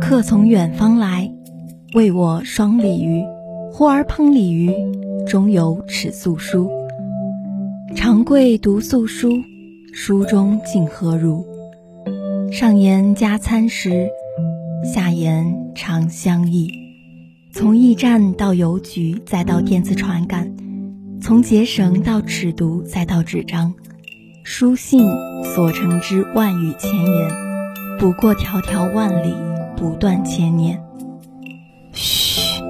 [0.00, 1.30] 客从远方来，
[1.94, 3.22] 为我双鲤鱼。
[3.72, 4.72] 忽而烹鲤鱼，
[5.26, 6.70] 中有尺素书。
[7.94, 9.30] 长贵读素书，
[9.92, 11.44] 书中竟何如？
[12.52, 14.08] 上言加餐食，
[14.84, 16.70] 下言长相忆。
[17.52, 20.46] 从驿站到邮局，再到电子传感；
[21.20, 23.74] 从结绳到尺牍，再到纸张。
[24.48, 25.10] 书信
[25.42, 27.28] 所成之万语千言，
[27.98, 29.34] 不过迢迢万里，
[29.76, 30.80] 不断千年。
[31.92, 32.62] 嘘，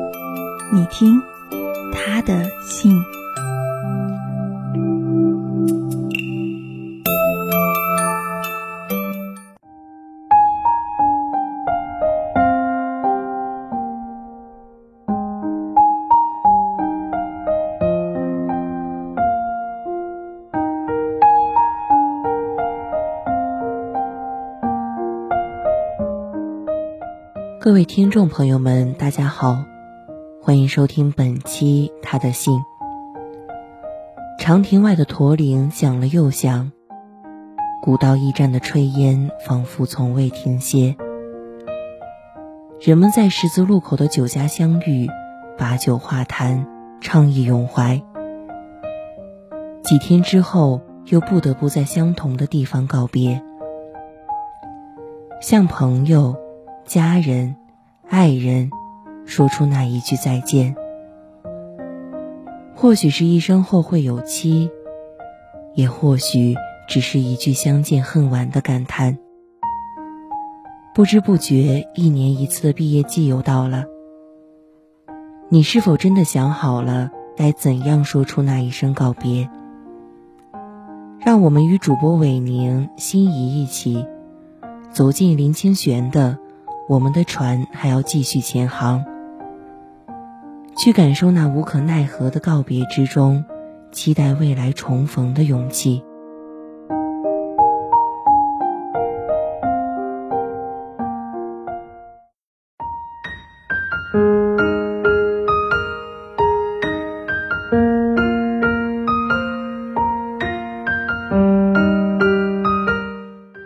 [0.72, 1.20] 你听，
[1.92, 2.98] 他的信。
[27.66, 29.64] 各位听众朋友们，大家好，
[30.40, 32.62] 欢迎收听本期他的信。
[34.38, 36.70] 长亭外的驼铃响了又响，
[37.82, 40.94] 古道驿站的炊烟仿佛从未停歇。
[42.78, 45.08] 人们在十字路口的酒家相遇，
[45.58, 46.68] 把酒话谈，
[47.00, 48.00] 畅意永怀。
[49.82, 53.42] 几天之后，又不得不在相同的地方告别，
[55.40, 56.45] 像朋友。
[56.86, 57.56] 家人、
[58.08, 58.70] 爱人，
[59.24, 60.76] 说出那一句再见，
[62.76, 64.70] 或许是一生后会有期，
[65.74, 66.54] 也或许
[66.88, 69.18] 只是一句相见恨晚的感叹。
[70.94, 73.86] 不知不觉，一年一次的毕业季又到了。
[75.48, 79.50] 你是否真的想好了该怎样说出那一声告别？
[81.18, 84.06] 让我们与主播伟宁、心仪一起
[84.92, 86.38] 走进林清玄的。
[86.88, 89.04] 我们的船还要继续前行，
[90.76, 93.44] 去感受那无可奈何的告别之中，
[93.90, 96.04] 期待未来重逢的勇气。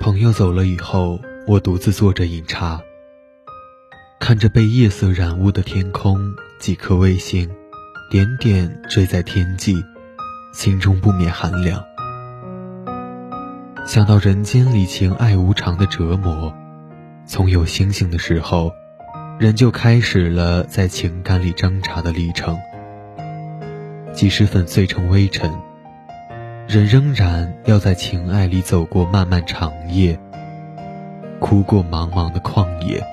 [0.00, 2.80] 朋友走了以后，我独自坐着饮茶。
[4.30, 6.16] 看着被夜色染污的天空，
[6.60, 7.50] 几颗卫星，
[8.12, 9.84] 点点坠在天际，
[10.54, 11.84] 心中不免寒凉。
[13.84, 16.54] 想到人间里情爱无常的折磨，
[17.26, 18.70] 从有星星的时候，
[19.40, 22.56] 人就开始了在情感里挣扎的历程。
[24.12, 25.52] 即使粉碎成微尘，
[26.68, 30.16] 人仍然要在情爱里走过漫漫长夜，
[31.40, 33.04] 哭过茫茫的旷野。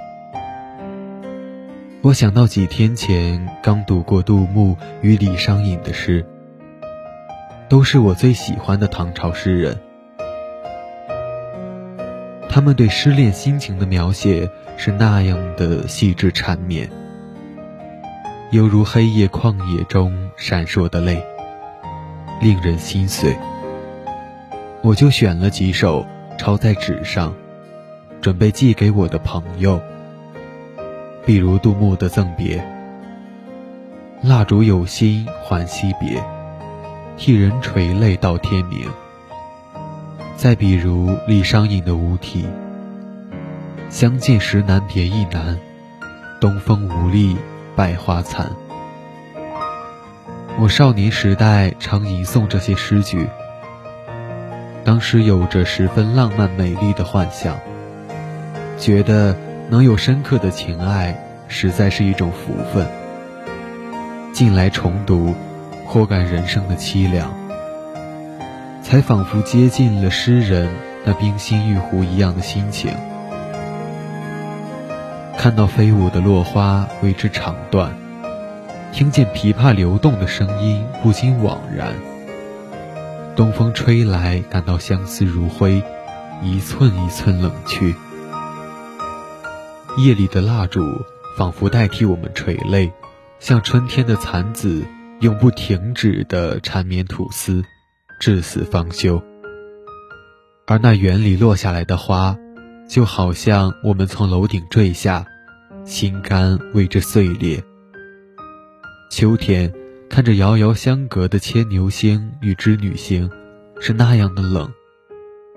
[2.04, 6.24] 我想到几天前刚读过杜牧与李商隐的诗，
[7.68, 9.78] 都是我最喜欢的唐朝诗人。
[12.48, 16.88] 他们对失恋心情的描写是那样的细致缠绵，
[18.52, 21.22] 犹如黑夜旷野中闪烁的泪，
[22.42, 23.36] 令人心碎。
[24.84, 26.06] 我就选了几首
[26.38, 27.34] 抄在纸上，
[28.22, 29.82] 准备寄给我的朋友。
[31.28, 32.66] 比如杜牧的赠别，
[34.24, 36.24] 蜡烛有心还惜别，
[37.18, 38.90] 替人垂泪到天明。
[40.38, 42.48] 再比如李商隐的无题，
[43.90, 45.60] 相见时难别亦难，
[46.40, 47.36] 东风无力
[47.76, 48.50] 百花残。
[50.58, 53.28] 我少年时代常吟诵这些诗句，
[54.86, 57.60] 当时有着十分浪漫美丽的幻想，
[58.78, 59.36] 觉得。
[59.70, 61.14] 能有深刻的情爱，
[61.50, 62.88] 实在是一种福分。
[64.32, 65.36] 近来重读，
[65.86, 67.34] 颇感人生的凄凉，
[68.82, 70.70] 才仿佛接近了诗人
[71.04, 72.92] 那冰心玉壶一样的心情。
[75.38, 77.94] 看到飞舞的落花为之长断，
[78.94, 81.94] 听见琵琶流动的声音，不禁惘然。
[83.36, 85.84] 东风吹来，感到相思如灰，
[86.42, 87.96] 一寸一寸冷去。
[89.98, 91.04] 夜里的蜡烛
[91.36, 92.92] 仿佛代替我们垂泪，
[93.40, 94.86] 像春天的蚕子，
[95.22, 97.64] 永不停止的缠绵吐丝，
[98.20, 99.20] 至死方休。
[100.68, 102.38] 而那园里落下来的花，
[102.88, 105.26] 就好像我们从楼顶坠下，
[105.84, 107.64] 心肝为之碎裂。
[109.10, 109.74] 秋天
[110.08, 113.28] 看着遥遥相隔的牵牛星与织女星，
[113.80, 114.72] 是那样的冷，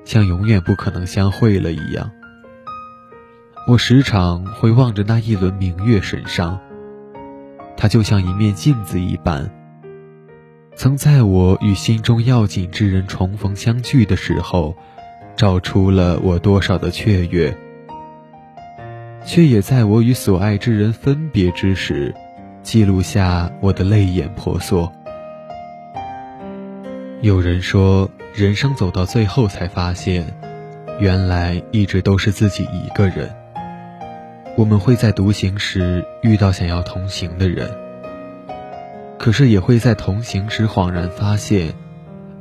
[0.07, 2.11] 像永远不可能相会了一样。
[3.67, 6.59] 我时常会望着那一轮明月神伤，
[7.77, 9.49] 它就像一面镜子一般，
[10.75, 14.75] 曾在我与心中要紧之人重逢相聚的时候，
[15.37, 17.57] 照出了我多少的雀跃，
[19.25, 22.13] 却也在我与所爱之人分别之时，
[22.63, 24.91] 记录下我的泪眼婆娑。
[27.21, 30.27] 有人说，人生走到最后才发现，
[30.99, 33.31] 原来一直都是自己一个人。
[34.57, 37.71] 我们会在独行时遇到想要同行的人，
[39.19, 41.73] 可是也会在同行时恍然发现，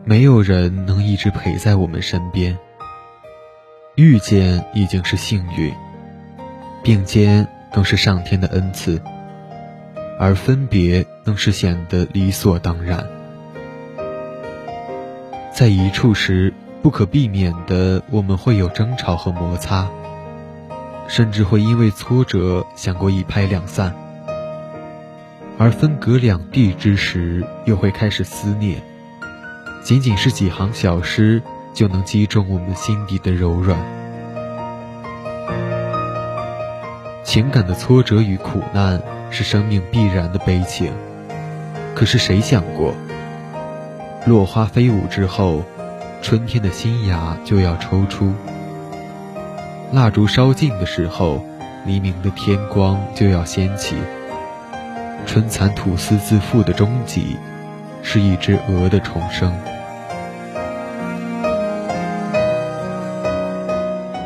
[0.03, 2.57] 没有人能一直陪在我们身边。
[3.95, 5.73] 遇见已经是幸运，
[6.83, 9.01] 并肩更是上天的恩赐，
[10.19, 13.06] 而分别更是显得理所当然。
[15.53, 19.89] 在一处时，不可避免的，我们会有争吵和摩擦，
[21.09, 23.91] 甚至会因为挫折想过一拍两散；
[25.57, 28.79] 而分隔两地之时，又会开始思念。
[29.83, 31.41] 仅仅是几行小诗，
[31.73, 33.79] 就能击中我们心底的柔软。
[37.23, 39.01] 情感的挫折与苦难
[39.31, 40.94] 是生命必然的悲情，
[41.95, 42.94] 可是谁想过？
[44.27, 45.63] 落花飞舞之后，
[46.21, 48.31] 春天的新芽就要抽出；
[49.91, 51.44] 蜡烛烧尽的时候，
[51.83, 53.95] 黎明的天光就要掀起。
[55.25, 57.38] 春蚕吐丝自缚的终极，
[58.03, 59.51] 是一只鹅的重生。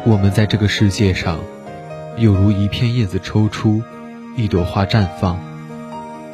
[0.06, 1.40] 我们在这个世界上，
[2.18, 3.82] 有如一片叶子抽出，
[4.36, 5.40] 一朵花绽放，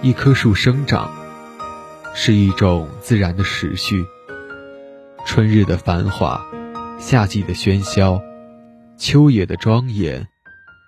[0.01, 1.11] 一棵树生长。
[2.15, 4.07] 是一种自然的时序。
[5.25, 6.43] 春日的繁华，
[6.97, 8.19] 夏季的喧嚣，
[8.99, 10.27] 秋野的庄严，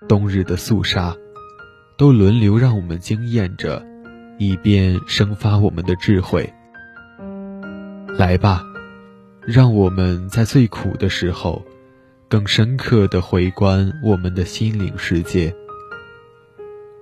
[0.10, 1.16] 冬日的肃杀，
[1.98, 3.82] 都轮流让我们惊艳着，
[4.38, 6.54] 以便生发我们的智慧。
[8.18, 8.66] 来吧，
[9.48, 11.66] 让我们在最苦的时候，
[12.28, 15.56] 更深刻地回观我们的心灵世界。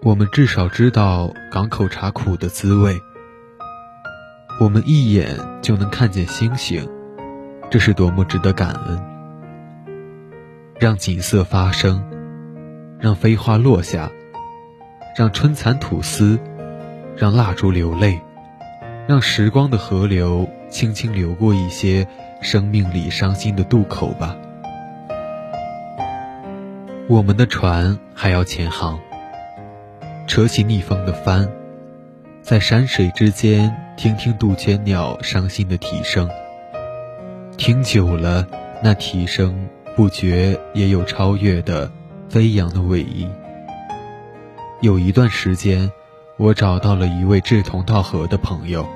[0.04, 2.96] 我们至少知道港口茶苦的滋味。
[4.60, 6.88] 我们一眼就能看见星星，
[7.72, 9.09] 这是多么值得感恩！
[10.80, 12.02] 让景色发生，
[13.00, 14.10] 让飞花落下，
[15.14, 16.40] 让春蚕吐丝，
[17.18, 18.18] 让蜡烛流泪，
[19.06, 22.08] 让时光的河流轻轻流过一些
[22.42, 24.38] 生命里伤心的渡口吧。
[27.10, 28.98] 我们的船还要前航，
[30.28, 31.50] 扯起逆风的帆。
[32.42, 36.30] 在山水之间，听听杜鹃鸟伤心的啼声。
[37.58, 38.48] 听久了，
[38.82, 41.92] 那啼声不觉也有超越的
[42.30, 43.28] 飞扬的尾翼。
[44.82, 45.92] 有一段时间，
[46.38, 48.88] 我找到了一位志同道合的朋友，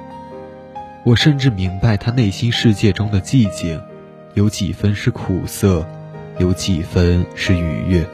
[1.04, 3.82] 我甚至明白他内心世界中的寂静，
[4.34, 5.86] 有几分是苦涩，
[6.38, 8.08] 有几分是愉悦。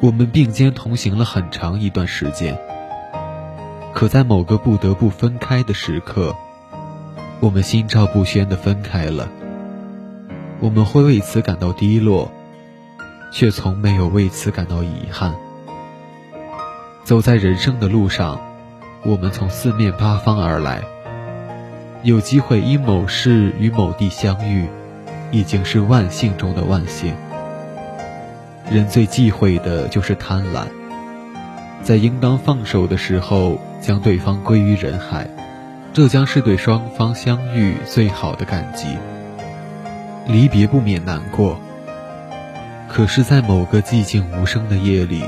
[0.00, 2.58] 我们并肩同行了很长一段时间。
[3.94, 6.34] 可在某个不得不分开的时刻，
[7.40, 9.28] 我们心照不宣的分开了。
[10.62, 12.30] 我们会为此感到低落，
[13.32, 15.34] 却从没有为此感到遗憾。
[17.02, 18.40] 走在人生的路上，
[19.02, 20.80] 我们从四面八方而来，
[22.04, 24.68] 有机会因某事与某地相遇，
[25.32, 27.12] 已经是万幸中的万幸。
[28.70, 30.66] 人最忌讳的就是贪婪。
[31.82, 35.28] 在应当放手的时候，将对方归于人海，
[35.92, 38.96] 这将是对双方相遇最好的感激。
[40.26, 41.58] 离别不免难过，
[42.88, 45.24] 可是，在某个寂静无声的夜里，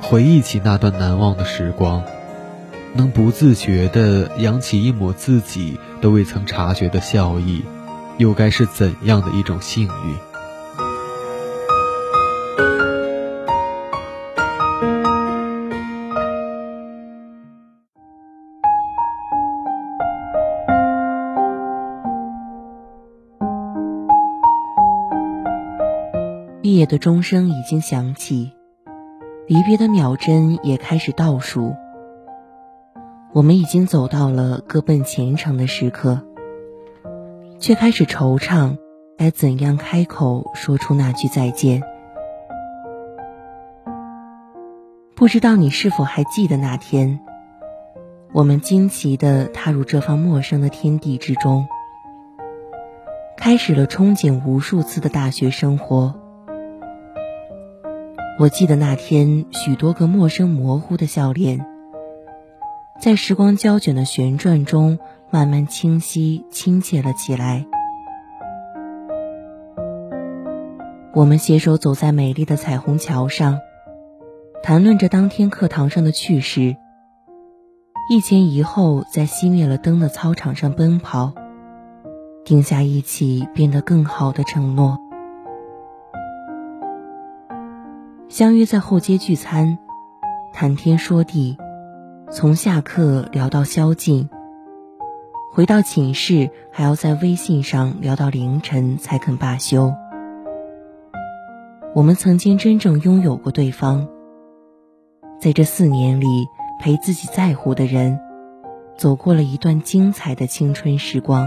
[0.00, 2.02] 回忆起那段难忘的时光，
[2.94, 7.64] 能不自觉地扬起一抹自己都未曾察觉的笑意，
[8.18, 10.33] 又该是怎样的一种幸运？
[26.94, 28.52] 的钟声已经响起，
[29.48, 31.74] 离别的秒针也开始倒数。
[33.32, 36.20] 我们已经走到了各奔前程的时刻，
[37.58, 38.76] 却开始惆怅，
[39.18, 41.82] 该怎样开口说出那句再见？
[45.16, 47.18] 不知道你是否还记得那天，
[48.32, 51.66] 我们惊奇地踏入这方陌生的天地之中。
[53.36, 56.20] 开始了憧憬无数次的大学生活。
[58.36, 61.64] 我记得那天，许多个陌生模糊的笑脸，
[63.00, 64.98] 在时光胶卷的旋转中，
[65.30, 67.64] 慢慢清晰、亲切了起来。
[71.14, 73.60] 我们携手走在美丽的彩虹桥上，
[74.64, 76.76] 谈论着当天课堂上的趣事，
[78.10, 81.34] 一前一后在熄灭了灯的操场上奔跑，
[82.44, 84.98] 定下一起变得更好的承诺。
[88.34, 89.78] 相约在后街聚餐，
[90.52, 91.56] 谈天说地，
[92.32, 94.28] 从下课聊到宵禁，
[95.52, 99.94] 回到寝室还要在微信上聊到凌晨才肯罢休。
[101.94, 104.08] 我们曾经真正拥有过对方，
[105.38, 106.48] 在这四年里，
[106.80, 108.18] 陪自己在乎的人，
[108.96, 111.46] 走过了一段精彩的青春时光。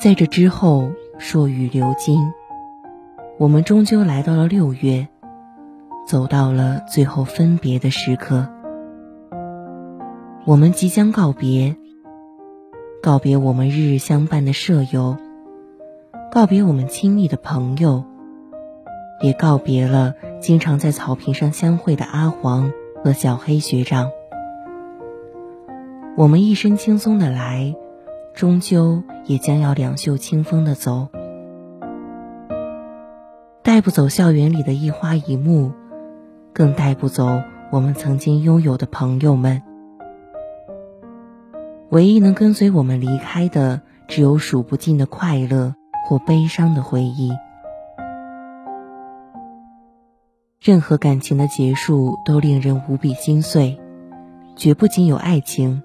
[0.00, 2.32] 在这之后，硕雨流金，
[3.44, 5.06] 我们终究来到了六月，
[6.06, 8.48] 走到了最后分别的时刻。
[10.46, 11.76] 我们即将告别，
[13.02, 15.18] 告别我们日日相伴的舍友。
[16.32, 18.04] 告别我们亲密的朋友，
[19.20, 22.72] 也告别了经常在草坪上相会的阿黄
[23.04, 24.10] 和小黑学长。
[26.16, 27.74] 我们一身轻松的来，
[28.32, 31.08] 终究也将要两袖清风的走。
[33.64, 35.72] 带不走校园里的一花一木，
[36.52, 37.42] 更带不走
[37.72, 39.62] 我们曾经拥有的朋友们。
[41.88, 45.74] 唯一能跟随我们离开的，只有数不尽的快乐。
[46.06, 47.32] 或悲伤的回忆，
[50.60, 53.80] 任何感情的结束都令人无比心碎，
[54.54, 55.82] 绝不仅有爱情。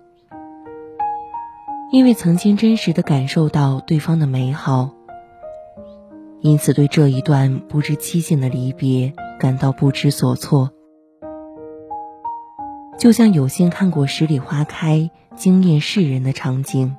[1.89, 4.89] 因为曾经真实的感受到对方的美好，
[6.41, 10.71] 因此对这一段不知期限的离别感到不知所措。
[12.97, 16.95] 就像有幸看过十里花开，惊艳世人的场景。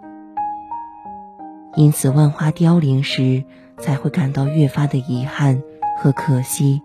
[1.76, 3.44] 因此，万花凋零时，
[3.78, 5.62] 才会感到越发的遗憾
[5.98, 6.82] 和可惜。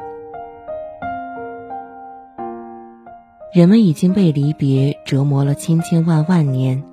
[3.54, 6.84] 人们已经被离别折磨了千千万万年，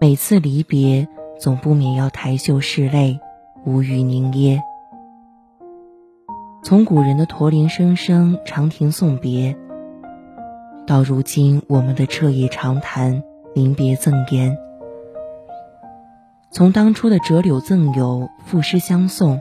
[0.00, 1.08] 每次离别，
[1.40, 3.18] 总不免要抬袖拭泪，
[3.64, 4.62] 无语凝噎。
[6.62, 9.56] 从古人的驼铃声声、长亭送别，
[10.86, 13.22] 到如今我们的彻夜长谈、
[13.54, 14.58] 临别赠言。
[16.50, 19.40] 从当初的折柳赠友、赋诗相送，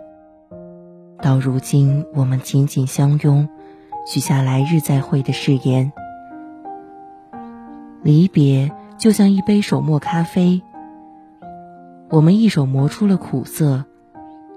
[1.22, 3.48] 到如今我们紧紧相拥，
[4.06, 5.92] 许下来日再会的誓言。
[8.04, 10.62] 离别就像一杯手磨咖啡，
[12.10, 13.86] 我们一手磨出了苦涩，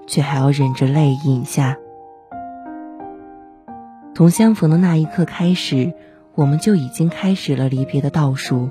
[0.07, 1.77] 却还要忍着泪饮下。
[4.13, 5.93] 从相逢的那一刻开始，
[6.35, 8.69] 我们就已经开始了离别的倒数。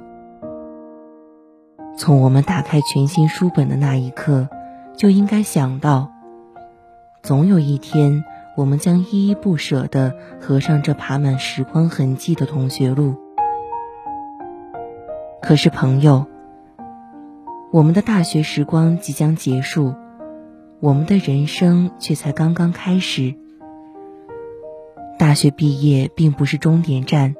[1.97, 4.49] 从我们打开全新书本的那一刻，
[4.97, 6.11] 就应该想到，
[7.23, 8.25] 总有一天，
[8.57, 13.17] 我们将依依不舍地合上这爬满时光痕迹的同学录。
[15.43, 16.27] 可是，朋友，
[17.73, 19.95] 我们的大学时光即将结束，
[20.81, 23.35] 我们的人生却才刚刚开始。
[25.19, 27.35] 大学毕业并不是终点站，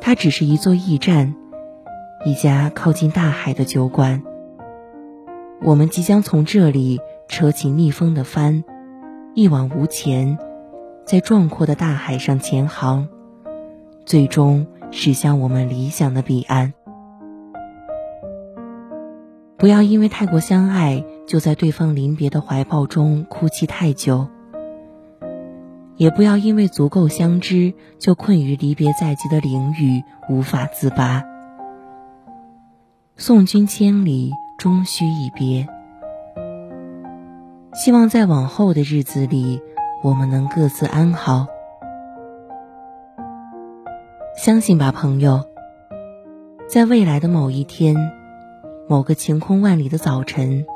[0.00, 1.34] 它只是一座驿站。
[2.24, 4.22] 一家靠近大海的酒馆，
[5.60, 8.64] 我们即将从这里扯起逆风的帆，
[9.34, 10.38] 一往无前，
[11.04, 13.08] 在壮阔的大海上前航，
[14.06, 16.72] 最终驶向我们理想的彼岸。
[19.58, 24.26] 不要因为太过相爱，就在对方临别的怀抱中哭泣太久；
[25.96, 31.22] 也不要因为足够相知，就困于离别在即的囹圄，无法自拔。
[33.16, 35.66] 送君千里，终须一别。
[37.72, 39.60] 希望在往后的日子里，
[40.02, 41.46] 我们能各自安好。
[44.36, 45.44] 相信吧，朋友，
[46.68, 47.96] 在未来的某一天，
[48.88, 50.66] 某个晴空万里的早晨，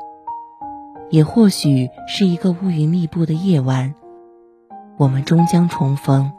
[1.09, 3.95] 也或许是一个乌云密布的夜晚，
[4.97, 6.31] 我们终将重逢。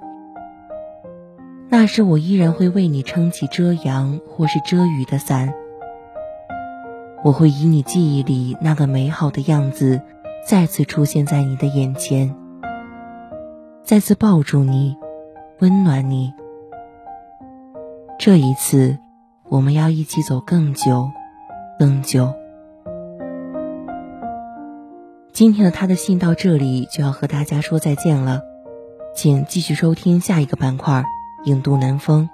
[1.68, 5.52] 那时，我依然会为你撑起遮阳或是遮雨的伞。
[7.22, 10.00] 我会以你记忆里那个美好的样子，
[10.46, 12.34] 再次出现在你的眼前，
[13.82, 14.96] 再次抱住你，
[15.60, 16.32] 温暖你。
[18.18, 18.98] 这一次，
[19.48, 21.10] 我们要一起走更久、
[21.78, 22.39] 更久。
[25.40, 28.42] 今天的他的信到这里就要和大家说再见了，
[29.16, 31.02] 请继续收听下一个板块
[31.44, 32.28] 《影渡南风》。